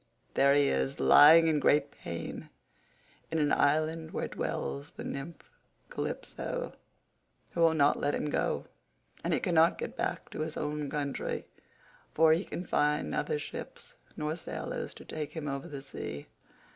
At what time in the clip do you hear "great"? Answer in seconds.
1.59-1.91